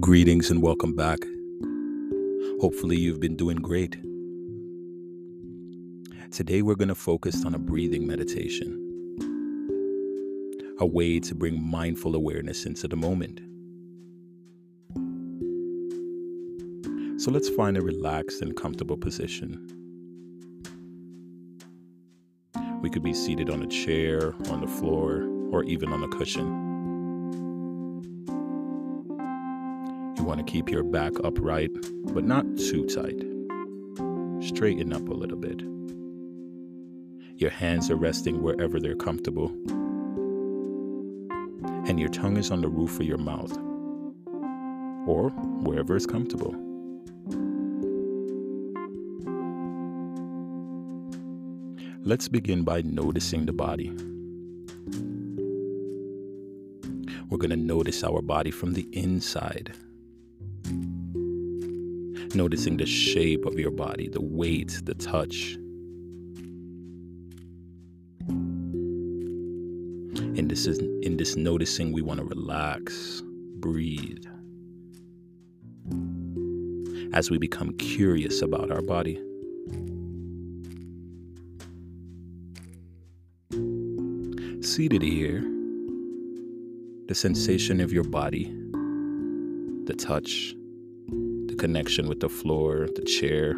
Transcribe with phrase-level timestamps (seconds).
[0.00, 1.18] Greetings and welcome back.
[2.60, 3.92] Hopefully, you've been doing great.
[6.30, 8.68] Today, we're going to focus on a breathing meditation,
[10.78, 13.40] a way to bring mindful awareness into the moment.
[17.20, 19.66] So, let's find a relaxed and comfortable position.
[22.82, 26.67] We could be seated on a chair, on the floor, or even on a cushion.
[30.28, 31.70] Want to keep your back upright,
[32.12, 33.18] but not too tight.
[34.46, 35.62] Straighten up a little bit.
[37.40, 39.48] Your hands are resting wherever they're comfortable.
[41.88, 43.56] And your tongue is on the roof of your mouth,
[45.06, 45.30] or
[45.62, 46.54] wherever is comfortable.
[52.02, 53.88] Let's begin by noticing the body.
[57.30, 59.72] We're going to notice our body from the inside
[62.38, 65.56] noticing the shape of your body, the weight, the touch.
[70.38, 73.24] In this, is, in this noticing, we want to relax,
[73.56, 74.24] breathe.
[77.12, 79.20] As we become curious about our body.
[84.62, 85.40] Seated here,
[87.08, 88.44] the sensation of your body,
[89.86, 90.54] the touch,
[91.58, 93.54] connection with the floor, the chair.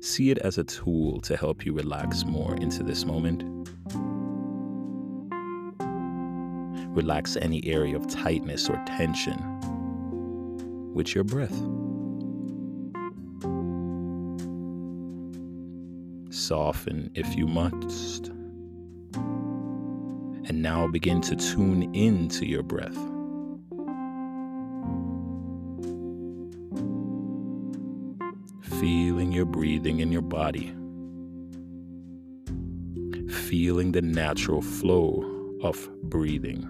[0.00, 3.42] See it as a tool to help you relax more into this moment.
[6.94, 9.34] Relax any area of tightness or tension
[10.94, 11.58] with your breath.
[16.30, 18.28] Soften if you must.
[20.46, 23.13] And now begin to tune into your breath.
[28.84, 30.66] Feeling your breathing in your body,
[33.32, 35.24] feeling the natural flow
[35.62, 36.62] of breathing.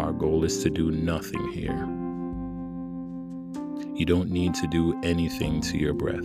[0.00, 1.86] Our goal is to do nothing here.
[3.94, 6.24] You don't need to do anything to your breath.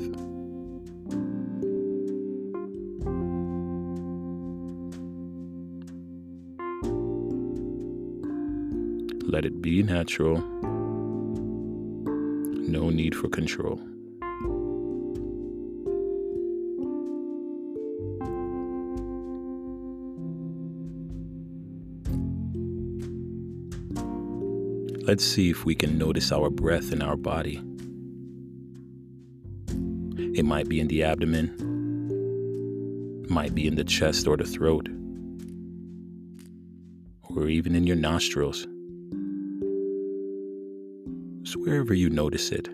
[9.32, 10.40] Let it be natural.
[12.68, 13.80] No need for control.
[25.08, 27.64] Let's see if we can notice our breath in our body.
[30.36, 31.56] It might be in the abdomen,
[33.30, 34.90] might be in the chest or the throat,
[37.30, 38.68] or even in your nostrils.
[41.64, 42.68] Wherever you notice it.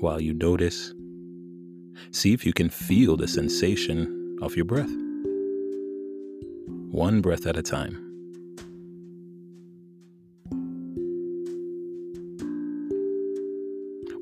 [0.00, 0.92] While you notice,
[2.10, 4.90] see if you can feel the sensation of your breath.
[6.90, 7.94] One breath at a time.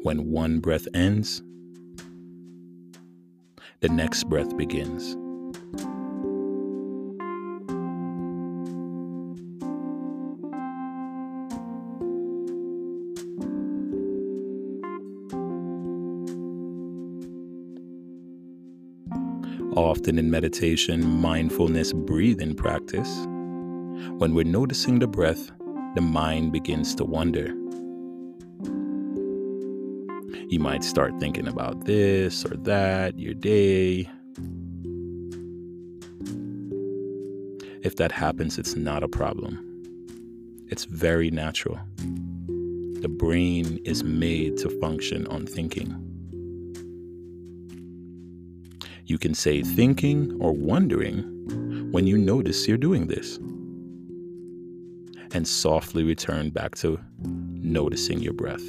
[0.03, 1.43] When one breath ends,
[3.81, 5.17] the next breath begins.
[19.77, 23.25] Often in meditation, mindfulness, breathing practice,
[24.19, 25.51] when we're noticing the breath,
[25.95, 27.47] the mind begins to wander.
[30.51, 34.11] You might start thinking about this or that, your day.
[37.83, 39.59] If that happens, it's not a problem.
[40.69, 41.81] It's very natural.
[43.01, 46.12] The brain is made to function on thinking.
[49.13, 51.19] You can say thinking or wondering
[51.93, 53.37] when you notice you're doing this.
[55.35, 58.63] And softly return back to noticing your breath.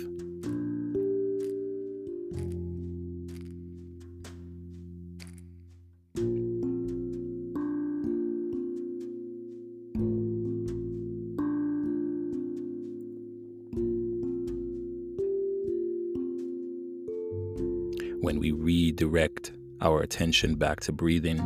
[18.19, 21.41] When we redirect our attention back to breathing,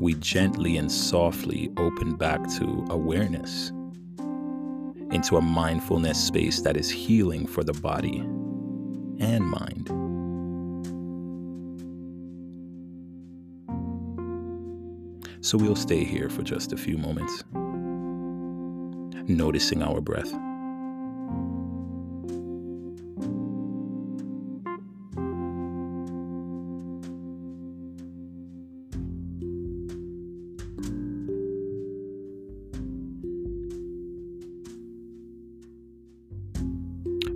[0.00, 3.70] we gently and softly open back to awareness,
[5.12, 8.18] into a mindfulness space that is healing for the body
[9.20, 9.88] and mind.
[15.42, 17.44] So we'll stay here for just a few moments,
[19.28, 20.32] noticing our breath.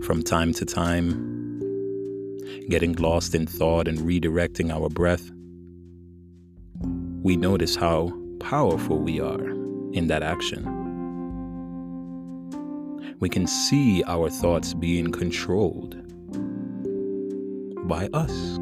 [0.04, 1.58] From time to time,
[2.68, 5.30] getting lost in thought and redirecting our breath,
[7.22, 9.48] we notice how powerful we are
[9.94, 10.62] in that action.
[13.18, 15.96] We can see our thoughts being controlled
[17.88, 18.58] by us.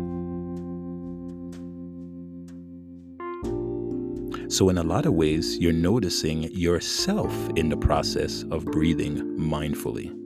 [4.55, 10.22] So, in a lot of ways, you're noticing yourself in the process of breathing mindfully.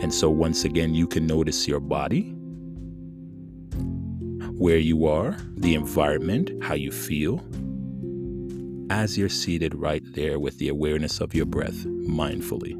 [0.00, 2.34] And so, once again, you can notice your body
[4.58, 7.44] where you are, the environment, how you feel,
[8.90, 12.76] as you're seated right there with the awareness of your breath mindfully.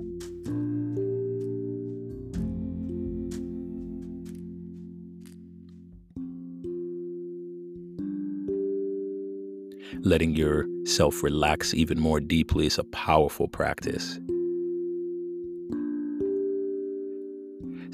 [10.05, 14.19] Letting yourself relax even more deeply is a powerful practice.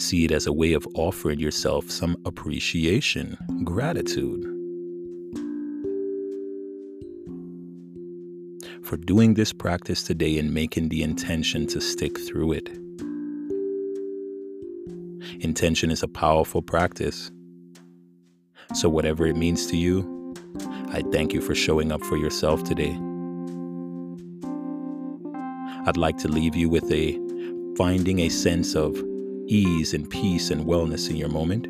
[0.05, 4.45] See it as a way of offering yourself some appreciation, gratitude
[8.83, 12.69] for doing this practice today and making the intention to stick through it.
[15.41, 17.33] Intention is a powerful practice.
[18.75, 20.35] So, whatever it means to you,
[20.89, 22.93] I thank you for showing up for yourself today.
[25.87, 27.19] I'd like to leave you with a
[27.79, 29.03] finding a sense of
[29.47, 31.67] ease and peace and wellness in your moment.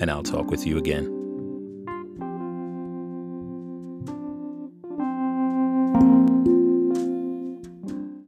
[0.00, 1.15] And I'll talk with you again.